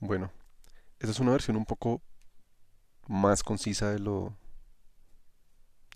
Bueno, 0.00 0.30
esta 1.00 1.10
es 1.10 1.20
una 1.20 1.32
versión 1.32 1.56
un 1.56 1.64
poco 1.64 2.00
más 3.08 3.42
concisa 3.42 3.90
de 3.90 3.98
lo 3.98 4.34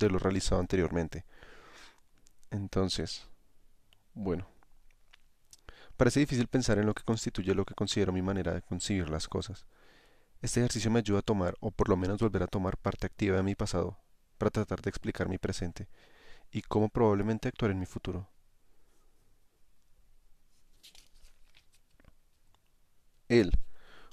de 0.00 0.08
lo 0.10 0.18
realizado 0.18 0.60
anteriormente. 0.60 1.25
Entonces, 2.50 3.26
bueno, 4.15 4.46
parece 5.96 6.20
difícil 6.20 6.49
pensar 6.49 6.78
en 6.78 6.86
lo 6.86 6.94
que 6.94 7.04
constituye 7.04 7.54
lo 7.54 7.65
que 7.65 7.75
considero 7.75 8.12
mi 8.12 8.23
manera 8.23 8.52
de 8.54 8.62
concebir 8.62 9.09
las 9.09 9.29
cosas. 9.29 9.66
Este 10.43 10.61
ejercicio 10.61 10.91
me 10.91 10.98
ayuda 11.00 11.21
a 11.21 11.23
tomar, 11.23 11.57
o 11.61 11.71
por 11.71 11.89
lo 11.89 11.96
menos 11.96 12.21
volver 12.21 12.43
a 12.43 12.48
tomar 12.48 12.77
parte 12.77 13.07
activa 13.07 13.37
de 13.37 13.43
mi 13.45 13.55
pasado, 13.55 13.98
para 14.39 14.50
tratar 14.50 14.82
de 14.82 14.91
explicar 14.91 15.29
mi 15.29 15.39
presente 15.39 15.89
y 16.50 16.62
cómo 16.62 16.89
probablemente 16.89 17.48
actuar 17.48 17.71
en 17.71 17.79
mi 17.80 17.87
futuro. 17.87 18.29
Él, 23.29 23.50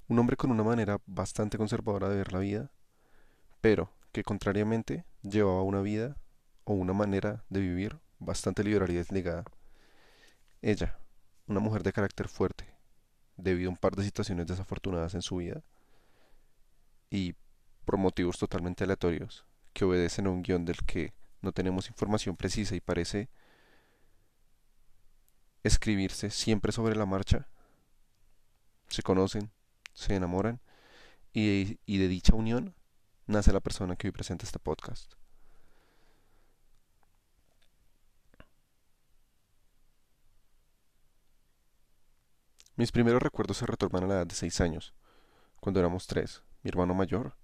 un 0.09 0.17
hombre 0.17 0.35
con 0.35 0.51
una 0.51 0.63
manera 0.63 0.99
bastante 1.05 1.57
conservadora 1.57 2.09
de 2.09 2.17
ver 2.17 2.33
la 2.33 2.39
vida, 2.39 2.71
pero 3.61 3.93
que 4.11 4.23
contrariamente 4.23 5.05
llevaba 5.21 5.61
una 5.61 5.81
vida 5.81 6.17
o 6.63 6.73
una 6.73 6.93
manera 6.93 7.43
de 7.49 7.59
vivir 7.61 7.99
bastante 8.17 8.63
liberal 8.63 8.89
y 8.89 8.95
desligada. 8.95 9.45
Ella, 10.63 10.97
una 11.47 11.59
mujer 11.59 11.83
de 11.83 11.93
carácter 11.93 12.27
fuerte, 12.27 12.65
debido 13.37 13.69
a 13.69 13.71
un 13.71 13.77
par 13.77 13.95
de 13.95 14.03
situaciones 14.03 14.47
desafortunadas 14.47 15.13
en 15.13 15.21
su 15.21 15.37
vida 15.37 15.61
y 17.11 17.35
por 17.85 17.97
motivos 17.97 18.37
totalmente 18.39 18.83
aleatorios 18.83 19.45
que 19.73 19.85
obedecen 19.85 20.25
a 20.25 20.31
un 20.31 20.41
guion 20.41 20.65
del 20.65 20.83
que 20.85 21.13
no 21.41 21.51
tenemos 21.51 21.87
información 21.87 22.35
precisa 22.35 22.75
y 22.75 22.81
parece 22.81 23.29
escribirse 25.63 26.31
siempre 26.31 26.71
sobre 26.71 26.95
la 26.95 27.05
marcha, 27.05 27.47
se 28.87 29.03
conocen, 29.03 29.51
se 29.99 30.15
enamoran 30.15 30.59
y 31.33 31.65
de, 31.65 31.79
y 31.85 31.97
de 31.97 32.07
dicha 32.07 32.35
unión 32.35 32.73
nace 33.27 33.51
la 33.51 33.59
persona 33.59 33.95
que 33.95 34.07
hoy 34.07 34.11
presenta 34.11 34.45
este 34.45 34.59
podcast. 34.59 35.13
Mis 42.75 42.93
primeros 42.93 43.21
recuerdos 43.21 43.57
se 43.57 43.65
retornan 43.65 44.05
a 44.05 44.07
la 44.07 44.13
edad 44.15 44.27
de 44.27 44.35
seis 44.35 44.61
años, 44.61 44.93
cuando 45.59 45.81
éramos 45.81 46.07
tres, 46.07 46.43
mi 46.63 46.69
hermano 46.69 46.93
mayor, 46.93 47.35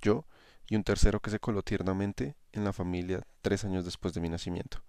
yo 0.00 0.24
y 0.68 0.76
un 0.76 0.84
tercero 0.84 1.18
que 1.18 1.30
se 1.30 1.40
coló 1.40 1.62
tiernamente 1.62 2.36
en 2.52 2.64
la 2.64 2.72
familia 2.72 3.26
tres 3.42 3.64
años 3.64 3.84
después 3.84 4.14
de 4.14 4.20
mi 4.20 4.28
nacimiento. 4.28 4.82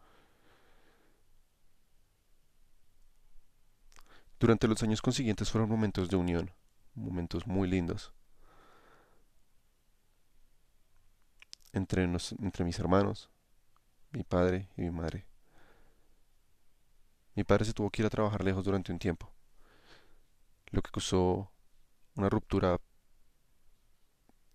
Durante 4.40 4.68
los 4.68 4.84
años 4.84 5.02
consiguientes 5.02 5.50
fueron 5.50 5.70
momentos 5.70 6.08
de 6.08 6.18
unión, 6.18 6.52
momentos 6.96 7.48
muy 7.48 7.68
lindos. 7.68 8.14
Entre, 11.74 12.04
entre 12.04 12.64
mis 12.64 12.80
hermanos, 12.80 13.30
mi 14.12 14.24
padre 14.24 14.70
y 14.78 14.82
mi 14.82 14.92
madre. 14.92 15.26
Mi 17.36 17.44
padre 17.44 17.66
se 17.66 17.74
tuvo 17.74 17.90
que 17.90 18.02
ir 18.02 18.06
a 18.06 18.10
trabajar 18.10 18.44
lejos 18.44 18.64
durante 18.64 18.94
un 18.94 19.00
tiempo, 19.00 19.30
lo 20.72 20.82
que 20.82 20.92
causó 20.92 21.52
una 22.16 22.30
ruptura 22.30 22.80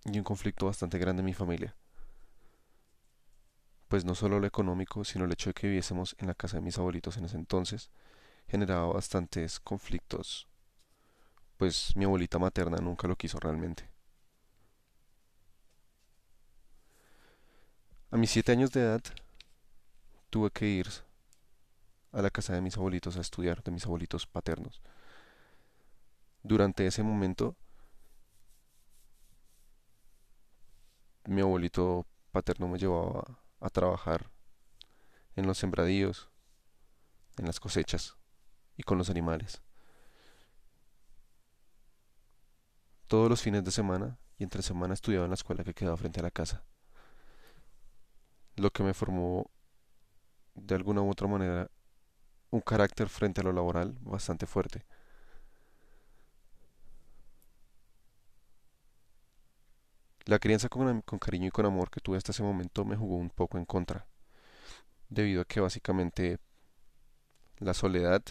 y 0.06 0.16
un 0.16 0.24
conflicto 0.24 0.66
bastante 0.66 0.98
grande 0.98 1.20
en 1.20 1.26
mi 1.26 1.34
familia. 1.34 1.76
Pues 3.88 4.04
no 4.04 4.14
solo 4.14 4.40
lo 4.40 4.46
económico, 4.46 5.04
sino 5.04 5.26
el 5.26 5.32
hecho 5.32 5.50
de 5.50 5.54
que 5.54 5.66
viviésemos 5.66 6.16
en 6.18 6.28
la 6.28 6.34
casa 6.34 6.56
de 6.56 6.62
mis 6.62 6.78
abuelitos 6.78 7.18
en 7.18 7.26
ese 7.26 7.36
entonces, 7.36 7.90
generaba 8.48 8.92
bastantes 8.92 9.60
conflictos, 9.60 10.48
pues 11.60 11.94
mi 11.94 12.06
abuelita 12.06 12.38
materna 12.38 12.78
nunca 12.78 13.06
lo 13.06 13.16
quiso 13.16 13.38
realmente. 13.38 13.86
A 18.10 18.16
mis 18.16 18.30
siete 18.30 18.52
años 18.52 18.72
de 18.72 18.80
edad 18.80 19.02
tuve 20.30 20.50
que 20.50 20.64
ir 20.64 20.88
a 22.12 22.22
la 22.22 22.30
casa 22.30 22.54
de 22.54 22.62
mis 22.62 22.78
abuelitos 22.78 23.18
a 23.18 23.20
estudiar, 23.20 23.62
de 23.62 23.72
mis 23.72 23.84
abuelitos 23.84 24.26
paternos. 24.26 24.80
Durante 26.42 26.86
ese 26.86 27.02
momento 27.02 27.54
mi 31.26 31.42
abuelito 31.42 32.06
paterno 32.32 32.68
me 32.68 32.78
llevaba 32.78 33.38
a 33.60 33.68
trabajar 33.68 34.30
en 35.36 35.46
los 35.46 35.58
sembradíos, 35.58 36.30
en 37.36 37.44
las 37.44 37.60
cosechas 37.60 38.16
y 38.78 38.82
con 38.82 38.96
los 38.96 39.10
animales. 39.10 39.60
Todos 43.10 43.28
los 43.28 43.42
fines 43.42 43.64
de 43.64 43.72
semana 43.72 44.20
y 44.38 44.44
entre 44.44 44.62
semana 44.62 44.94
estudiaba 44.94 45.24
en 45.24 45.32
la 45.32 45.34
escuela 45.34 45.64
que 45.64 45.74
quedaba 45.74 45.96
frente 45.96 46.20
a 46.20 46.22
la 46.22 46.30
casa. 46.30 46.62
Lo 48.54 48.70
que 48.70 48.84
me 48.84 48.94
formó 48.94 49.50
de 50.54 50.76
alguna 50.76 51.02
u 51.02 51.10
otra 51.10 51.26
manera 51.26 51.68
un 52.52 52.60
carácter 52.60 53.08
frente 53.08 53.40
a 53.40 53.44
lo 53.44 53.52
laboral 53.52 53.98
bastante 54.02 54.46
fuerte. 54.46 54.86
La 60.26 60.38
crianza 60.38 60.68
con, 60.68 61.02
con, 61.02 61.18
cariño 61.18 61.48
y 61.48 61.50
con 61.50 61.66
amor 61.66 61.90
que 61.90 62.00
tuve 62.00 62.16
hasta 62.16 62.30
ese 62.30 62.44
momento 62.44 62.84
me 62.84 62.94
jugó 62.94 63.16
un 63.16 63.30
poco 63.30 63.58
en 63.58 63.64
contra, 63.64 64.06
debido 65.08 65.42
a 65.42 65.46
que 65.46 65.58
básicamente 65.58 66.38
la 67.58 67.74
soledad 67.74 68.22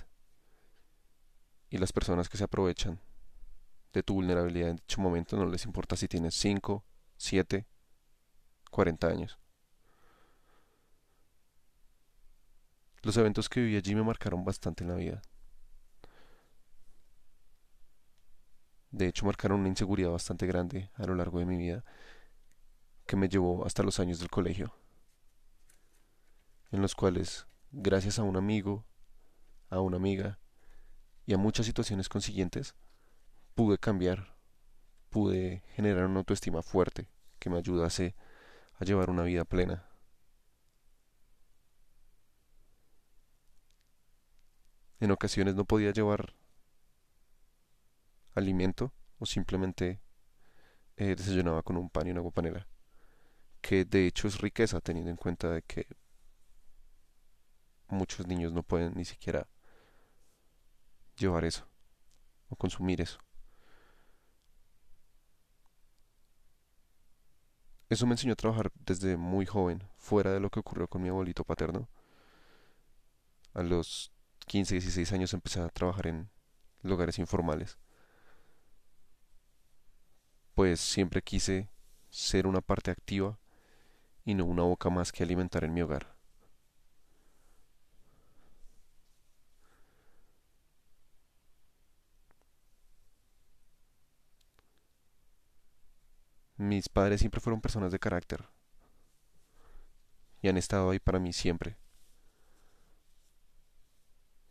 y 1.69 1.79
las 1.79 1.91
personas 1.91 2.29
que 2.29 2.37
se 2.37 2.45
aprovechan 2.45 3.01
de 3.93 4.03
tu 4.03 4.15
vulnerabilidad 4.15 4.69
en 4.69 4.75
dicho 4.77 5.01
momento 5.01 5.37
no 5.37 5.45
les 5.45 5.65
importa 5.65 5.95
si 5.95 6.07
tienes 6.07 6.35
5, 6.35 6.83
7, 7.17 7.67
40 8.69 9.07
años. 9.07 9.39
Los 13.01 13.15
eventos 13.17 13.49
que 13.49 13.61
viví 13.61 13.77
allí 13.77 13.95
me 13.95 14.03
marcaron 14.03 14.43
bastante 14.43 14.83
en 14.83 14.89
la 14.89 14.95
vida. 14.95 15.21
De 18.91 19.07
hecho, 19.07 19.25
marcaron 19.25 19.59
una 19.59 19.69
inseguridad 19.69 20.09
bastante 20.09 20.47
grande 20.47 20.89
a 20.95 21.05
lo 21.05 21.15
largo 21.15 21.39
de 21.39 21.45
mi 21.45 21.57
vida 21.57 21.83
que 23.05 23.15
me 23.15 23.29
llevó 23.29 23.65
hasta 23.65 23.83
los 23.83 23.99
años 23.99 24.19
del 24.19 24.29
colegio, 24.29 24.73
en 26.71 26.81
los 26.81 26.93
cuales, 26.93 27.47
gracias 27.71 28.19
a 28.19 28.23
un 28.23 28.37
amigo, 28.37 28.85
a 29.69 29.79
una 29.79 29.97
amiga 29.97 30.39
y 31.25 31.33
a 31.33 31.37
muchas 31.37 31.65
situaciones 31.65 32.07
consiguientes, 32.07 32.75
pude 33.55 33.77
cambiar, 33.77 34.35
pude 35.09 35.63
generar 35.75 36.05
una 36.05 36.19
autoestima 36.19 36.61
fuerte 36.61 37.09
que 37.39 37.49
me 37.49 37.57
ayudase 37.57 38.15
a 38.79 38.85
llevar 38.85 39.09
una 39.09 39.23
vida 39.23 39.45
plena. 39.45 39.85
En 44.99 45.11
ocasiones 45.11 45.55
no 45.55 45.65
podía 45.65 45.91
llevar 45.91 46.33
alimento 48.35 48.91
o 49.19 49.25
simplemente 49.25 50.01
eh, 50.97 51.15
desayunaba 51.15 51.63
con 51.63 51.77
un 51.77 51.89
pan 51.89 52.07
y 52.07 52.11
una 52.11 52.19
agua 52.19 52.31
panela, 52.31 52.67
que 53.61 53.85
de 53.85 54.07
hecho 54.07 54.27
es 54.27 54.39
riqueza 54.41 54.81
teniendo 54.81 55.11
en 55.11 55.17
cuenta 55.17 55.49
de 55.49 55.61
que 55.61 55.87
muchos 57.87 58.27
niños 58.27 58.53
no 58.53 58.63
pueden 58.63 58.93
ni 58.95 59.05
siquiera 59.05 59.47
llevar 61.17 61.45
eso 61.45 61.67
o 62.49 62.55
consumir 62.55 63.01
eso. 63.01 63.19
Eso 67.89 68.05
me 68.05 68.13
enseñó 68.13 68.33
a 68.33 68.35
trabajar 68.35 68.71
desde 68.85 69.17
muy 69.17 69.45
joven, 69.45 69.83
fuera 69.97 70.31
de 70.31 70.39
lo 70.39 70.49
que 70.49 70.59
ocurrió 70.59 70.87
con 70.87 71.01
mi 71.01 71.09
abuelito 71.09 71.43
paterno. 71.43 71.89
A 73.53 73.63
los 73.63 74.11
15, 74.45 74.75
16 74.75 75.11
años 75.11 75.33
empecé 75.33 75.59
a 75.59 75.69
trabajar 75.69 76.07
en 76.07 76.29
lugares 76.83 77.19
informales 77.19 77.77
pues 80.59 80.81
siempre 80.81 81.21
quise 81.21 81.69
ser 82.09 82.45
una 82.45 82.59
parte 82.59 82.91
activa 82.91 83.39
y 84.25 84.33
no 84.33 84.43
una 84.43 84.63
boca 84.63 84.89
más 84.89 85.13
que 85.13 85.23
alimentar 85.23 85.63
en 85.63 85.73
mi 85.73 85.81
hogar. 85.81 86.18
Mis 96.59 96.89
padres 96.89 97.21
siempre 97.21 97.39
fueron 97.39 97.61
personas 97.61 97.89
de 97.93 97.99
carácter 97.99 98.45
y 100.41 100.49
han 100.49 100.57
estado 100.57 100.89
ahí 100.89 100.99
para 100.99 101.17
mí 101.17 101.31
siempre. 101.31 101.77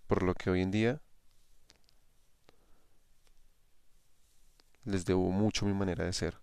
Por 0.06 0.22
lo 0.22 0.32
que 0.32 0.48
hoy 0.48 0.62
en 0.62 0.70
día 0.70 1.02
les 4.84 5.04
debo 5.04 5.30
mucho 5.30 5.66
mi 5.66 5.74
manera 5.74 6.06
de 6.06 6.14
ser. 6.14 6.40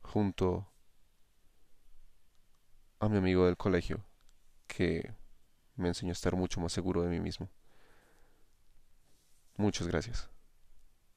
Junto 0.00 0.66
a 2.98 3.10
mi 3.10 3.18
amigo 3.18 3.44
del 3.44 3.58
colegio, 3.58 4.06
que 4.66 5.12
me 5.74 5.88
enseñó 5.88 6.12
a 6.12 6.14
estar 6.14 6.34
mucho 6.34 6.62
más 6.62 6.72
seguro 6.72 7.02
de 7.02 7.10
mí 7.10 7.20
mismo. 7.20 7.50
Muchas 9.58 9.86
gracias. 9.86 10.30